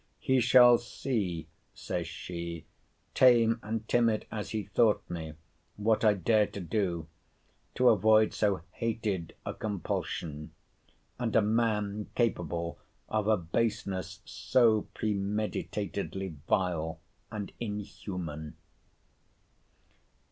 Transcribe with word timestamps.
'He 0.17 0.39
shall 0.39 0.79
see,' 0.79 1.45
says 1.75 2.07
she, 2.07 2.65
'tame 3.13 3.59
and 3.61 3.87
timid 3.87 4.25
as 4.31 4.49
he 4.49 4.63
thought 4.63 5.07
me, 5.07 5.33
what 5.75 6.03
I 6.03 6.15
dare 6.15 6.47
to 6.47 6.59
do, 6.59 7.05
to 7.75 7.87
avoid 7.89 8.33
so 8.33 8.61
hated 8.71 9.35
a 9.45 9.53
compulsion, 9.53 10.53
and 11.19 11.35
a 11.35 11.41
man 11.43 12.09
capable 12.15 12.79
of 13.09 13.27
a 13.27 13.37
baseness 13.37 14.21
so 14.25 14.87
premeditatedly 14.95 16.35
vile 16.47 16.99
and 17.31 17.51
inhuman. 17.59 18.55